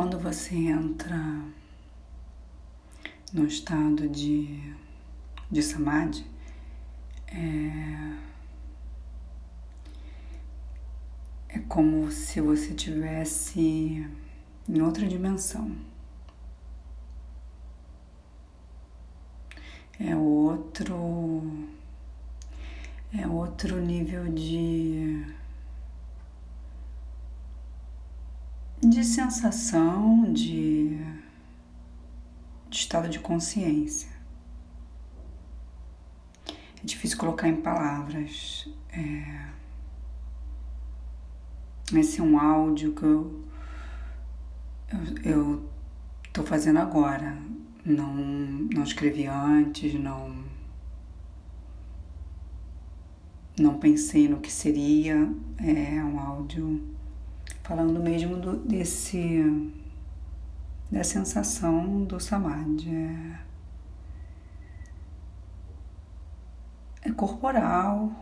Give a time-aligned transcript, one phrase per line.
[0.00, 1.44] Quando você entra
[3.34, 4.74] no estado de,
[5.50, 6.24] de samadhi,
[7.26, 8.16] é,
[11.50, 14.08] é como se você tivesse
[14.66, 15.76] em outra dimensão.
[19.98, 21.68] É outro
[23.12, 25.39] é outro nível de
[29.00, 30.98] de sensação de,
[32.68, 34.10] de estado de consciência.
[36.46, 38.68] É difícil colocar em palavras.
[38.92, 39.46] É,
[41.94, 43.44] esse é um áudio que eu,
[45.24, 45.70] eu,
[46.36, 47.38] eu fazendo agora.
[47.82, 50.44] Não, não escrevi antes, não,
[53.58, 55.16] não pensei no que seria.
[55.58, 56.99] É um áudio
[57.62, 59.72] falando mesmo do, desse
[60.90, 62.90] da sensação do samadhi.
[62.90, 63.38] É,
[67.02, 68.12] é corporal,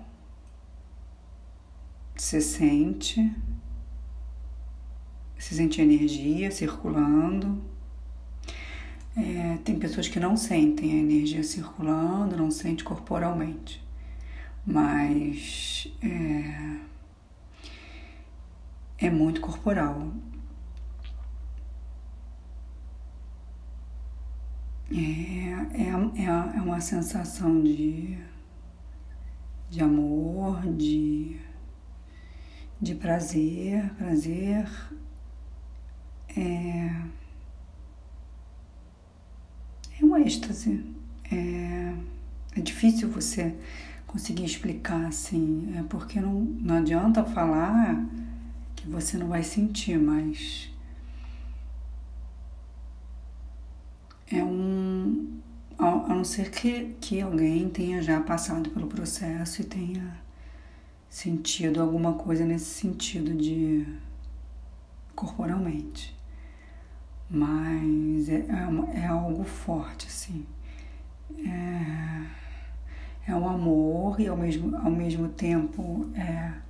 [2.15, 3.33] você sente,
[5.39, 7.63] você sente energia circulando.
[9.17, 13.83] É, tem pessoas que não sentem a energia circulando, não sente corporalmente,
[14.65, 16.77] mas é,
[18.99, 20.13] é muito corporal.
[24.91, 28.19] É, é, é, é uma sensação de,
[29.71, 31.37] de amor, de,
[32.81, 34.69] de prazer, prazer.
[36.37, 36.91] É,
[40.01, 40.85] é um êxtase.
[41.31, 41.95] É,
[42.57, 43.55] é difícil você
[44.07, 48.07] conseguir explicar assim, é porque não, não adianta falar
[48.89, 50.71] você não vai sentir, mas
[54.31, 55.39] é um.
[55.79, 60.19] A não ser que, que alguém tenha já passado pelo processo e tenha
[61.09, 63.87] sentido alguma coisa nesse sentido de
[65.15, 66.17] corporalmente.
[67.31, 70.45] Mas é, é, é algo forte, assim.
[71.39, 76.68] É, é um amor e ao mesmo, ao mesmo tempo é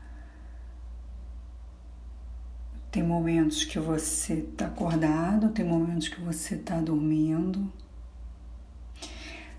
[2.98, 7.72] tem momentos que você está acordado, tem momentos que você está dormindo.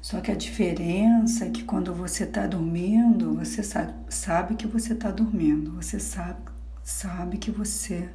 [0.02, 4.92] Só que a diferença é que quando você está dormindo, você sabe, sabe que você
[4.92, 6.42] está dormindo, você sabe,
[6.84, 8.10] sabe que você,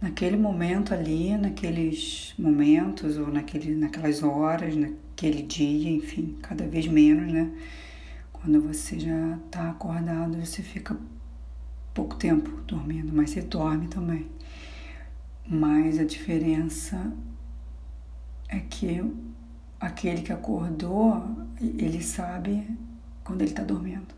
[0.00, 7.32] naquele momento ali, naqueles momentos ou naquele, naquelas horas, naquele dia, enfim, cada vez menos,
[7.32, 7.50] né?
[8.32, 10.96] Quando você já está acordado, você fica
[11.96, 14.26] pouco tempo dormindo, mas você dorme também.
[15.48, 17.10] Mas a diferença
[18.50, 19.02] é que
[19.80, 21.24] aquele que acordou,
[21.58, 22.68] ele sabe
[23.24, 24.14] quando ele está dormindo.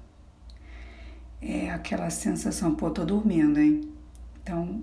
[1.40, 3.88] É aquela sensação, pô, tô dormindo, hein?
[4.42, 4.82] Então,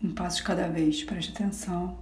[0.00, 1.98] um passo de cada vez, preste atenção.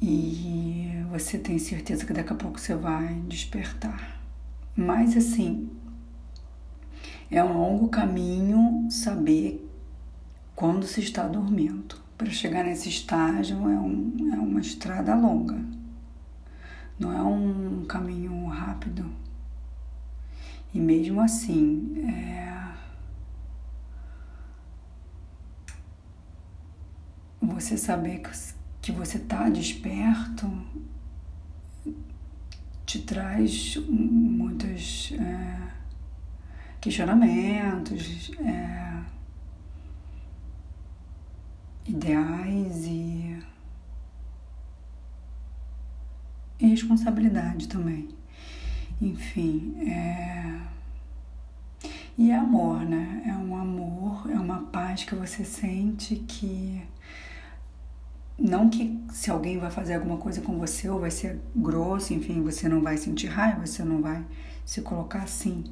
[0.00, 4.20] E você tem certeza que daqui a pouco você vai despertar.
[4.76, 5.68] Mas assim,
[7.30, 9.68] é um longo caminho saber
[10.54, 11.96] quando se está dormindo.
[12.18, 15.58] Para chegar nesse estágio é, um, é uma estrada longa,
[16.98, 19.10] não é um caminho rápido.
[20.74, 22.40] E mesmo assim, é,
[27.40, 28.22] você saber
[28.82, 30.46] que, você está desperto
[32.84, 35.12] te traz muitas.
[35.12, 35.79] É,
[36.80, 39.02] questionamentos, é,
[41.86, 43.38] ideais e,
[46.58, 48.08] e, responsabilidade também.
[49.00, 50.60] Enfim, é,
[52.16, 53.22] e é amor, né?
[53.26, 56.82] É um amor, é uma paz que você sente que.
[58.38, 62.42] Não que se alguém vai fazer alguma coisa com você ou vai ser grosso, enfim,
[62.42, 64.24] você não vai sentir raiva, você não vai
[64.64, 65.64] se colocar assim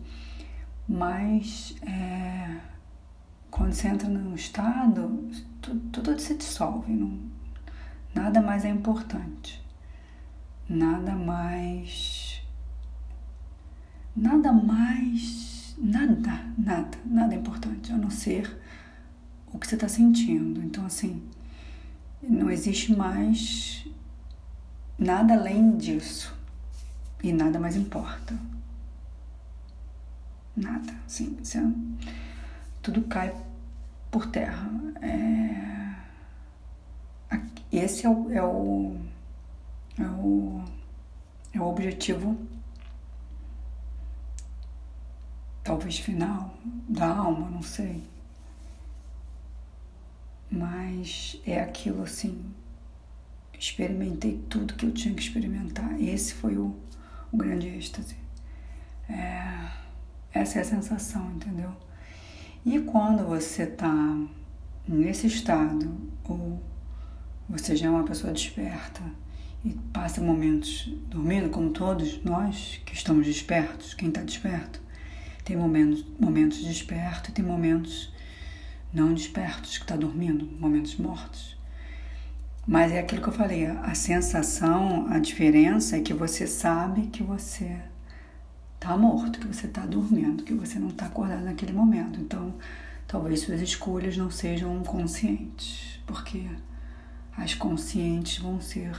[0.89, 2.57] mas é,
[3.51, 5.29] quando você entra num estado,
[5.61, 7.19] tudo, tudo se dissolve, não,
[8.15, 9.63] nada mais é importante,
[10.69, 12.43] nada mais,
[14.17, 18.59] nada mais, nada, nada, nada é importante, a não ser
[19.53, 20.63] o que você está sentindo.
[20.63, 21.23] Então, assim,
[22.23, 23.87] não existe mais
[24.99, 26.35] nada além disso
[27.23, 28.35] e nada mais importa.
[30.59, 31.61] Nada, assim, você,
[32.83, 33.35] tudo cai
[34.11, 34.69] por terra.
[35.01, 35.79] É,
[37.71, 38.97] esse é o, é o,
[39.99, 40.65] é o,
[41.53, 42.37] é o objetivo,
[45.63, 46.55] talvez final,
[46.89, 48.03] da alma, não sei.
[50.51, 52.53] Mas é aquilo assim.
[53.59, 56.01] Experimentei tudo que eu tinha que experimentar.
[56.01, 56.75] Esse foi o,
[57.31, 58.17] o grande êxtase.
[59.09, 59.78] É,
[60.33, 61.73] essa é a sensação, entendeu?
[62.65, 64.17] E quando você está
[64.87, 66.63] nesse estado, ou
[67.49, 69.01] você já é uma pessoa desperta
[69.65, 74.81] e passa momentos dormindo, como todos nós que estamos despertos, quem está desperto,
[75.45, 78.13] tem momentos, momentos despertos e tem momentos
[78.93, 81.57] não despertos, que está dormindo, momentos mortos.
[82.67, 87.23] Mas é aquilo que eu falei, a sensação, a diferença é que você sabe que
[87.23, 87.79] você
[88.79, 92.21] está morto, que você está dormindo, que você não está acordado naquele momento.
[92.21, 92.55] Então,
[93.07, 96.49] talvez suas escolhas não sejam conscientes, porque
[97.37, 98.97] as conscientes vão ser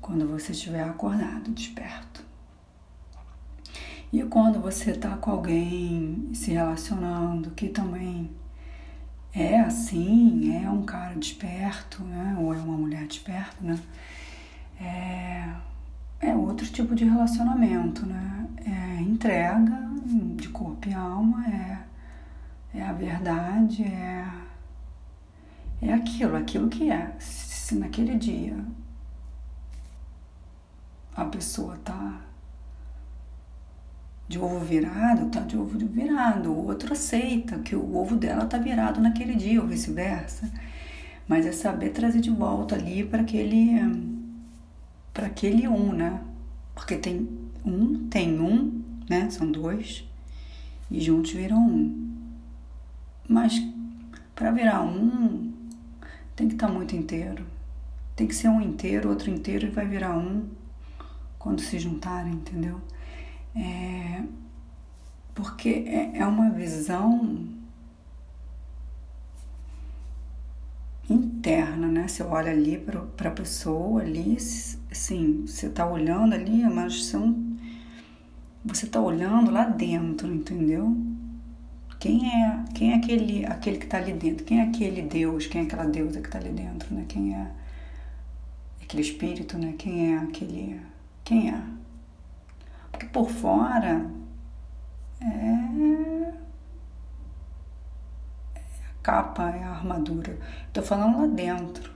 [0.00, 2.22] quando você estiver acordado, desperto.
[4.12, 8.30] E quando você está com alguém se relacionando que também
[9.34, 12.36] é assim, é um cara desperto, né?
[12.38, 13.78] Ou é uma mulher desperta, né?
[14.80, 15.52] É,
[16.20, 18.37] é outro tipo de relacionamento, né?
[18.98, 19.78] É entrega
[20.34, 21.78] de corpo e alma, é,
[22.74, 24.26] é a verdade, é,
[25.80, 27.14] é aquilo, aquilo que é.
[27.20, 28.56] Se naquele dia
[31.14, 32.22] a pessoa tá
[34.26, 36.50] de ovo virado, tá de ovo virado.
[36.50, 40.50] O outro aceita que o ovo dela tá virado naquele dia, ou vice-versa.
[41.28, 43.78] Mas é saber trazer de volta ali para aquele
[45.14, 46.20] para aquele um, né?
[46.74, 47.28] Porque tem
[47.64, 49.30] um, tem um, né?
[49.30, 50.04] São dois
[50.90, 52.16] e juntos viram um.
[53.28, 53.60] Mas
[54.34, 55.52] para virar um
[56.34, 57.44] tem que estar tá muito inteiro.
[58.14, 60.48] Tem que ser um inteiro, outro inteiro e vai virar um
[61.38, 62.80] quando se juntarem, entendeu?
[63.54, 64.22] É,
[65.34, 67.48] porque é, é uma visão
[71.08, 72.06] interna, né?
[72.06, 77.47] Você olha ali para a pessoa ali, sim, você está olhando ali, mas são,
[78.74, 80.96] você está olhando lá dentro, entendeu?
[81.98, 84.44] Quem é, quem é aquele, aquele que está ali dentro?
[84.44, 85.46] Quem é aquele Deus?
[85.46, 87.04] Quem é aquela deusa que está ali dentro, né?
[87.08, 87.50] Quem é
[88.82, 89.74] aquele espírito, né?
[89.76, 90.80] Quem é aquele,
[91.24, 91.60] quem é?
[92.92, 94.08] Porque por fora
[95.20, 96.34] é, é
[98.64, 100.38] a capa, é a armadura.
[100.68, 101.92] Estou falando lá dentro.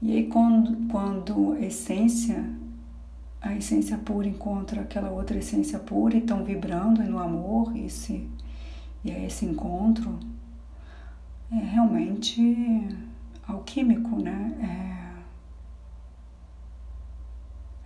[0.00, 2.44] E aí quando, quando a essência,
[3.40, 8.28] a essência pura encontra aquela outra essência pura e estão vibrando no amor, e, esse,
[9.04, 10.18] e é esse encontro
[11.52, 12.88] é realmente
[13.46, 15.16] alquímico, né?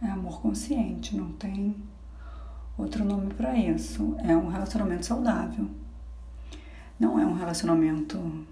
[0.03, 1.75] É, é amor consciente, não tem
[2.77, 5.71] Outro nome para isso é um relacionamento saudável.
[6.99, 8.45] Não é um relacionamento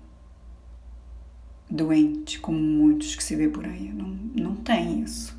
[1.68, 3.92] doente, como muitos que se vê por aí.
[3.92, 5.36] Não, não tem isso.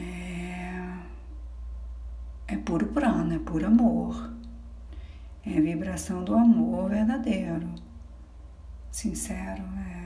[0.00, 0.94] É,
[2.54, 4.30] é puro prana, é puro amor.
[5.44, 7.68] É vibração do amor verdadeiro,
[8.90, 9.62] sincero.
[9.86, 10.00] É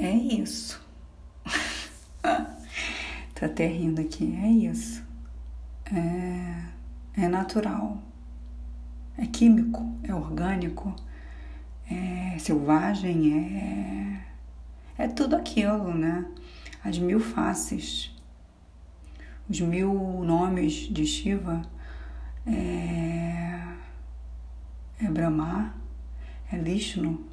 [0.00, 0.80] É isso.
[3.34, 4.32] Tô até rindo aqui.
[4.42, 5.02] É isso.
[5.92, 7.98] É, é natural.
[9.16, 10.94] É químico, é orgânico,
[11.90, 14.22] é selvagem,
[14.98, 16.26] é, é tudo aquilo, né?
[16.84, 18.14] As mil faces,
[19.48, 19.92] os mil
[20.24, 21.62] nomes de Shiva
[22.46, 23.60] é,
[25.00, 25.74] é Brahma,
[26.52, 27.26] é Vishnu,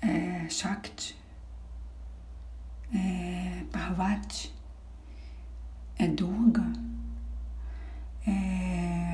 [0.00, 1.16] é Shakti,
[2.94, 4.54] é Parvati,
[5.98, 6.72] é Durga,
[8.26, 9.08] é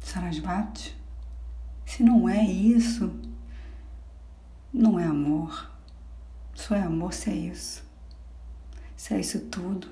[0.00, 0.99] Sarasvati.
[2.00, 3.12] Se não é isso,
[4.72, 5.70] não é amor.
[6.54, 7.84] Só é amor se é isso.
[8.96, 9.86] Se é isso tudo.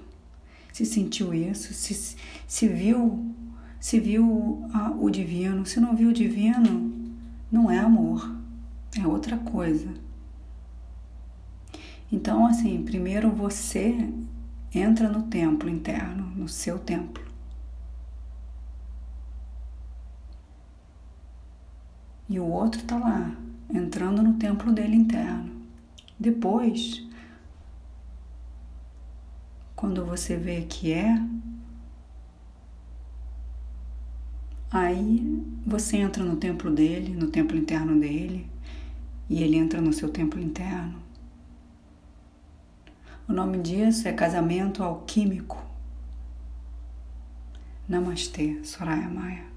[0.72, 3.30] Se sentiu isso, se, se viu,
[3.78, 5.66] se viu a, o divino.
[5.66, 6.90] Se não viu o divino,
[7.52, 8.34] não é amor
[8.96, 9.92] é outra coisa.
[12.10, 14.08] Então, assim, primeiro você
[14.74, 17.27] entra no templo interno, no seu templo.
[22.28, 23.34] E o outro está lá,
[23.72, 25.50] entrando no templo dele interno.
[26.18, 27.02] Depois,
[29.74, 31.16] quando você vê que é,
[34.70, 38.46] Aí você entra no templo dele, no templo interno dele,
[39.28, 40.98] e ele entra no seu templo interno.
[43.26, 45.64] O nome disso é casamento alquímico.
[47.88, 49.47] Namastê, Soraya Maia.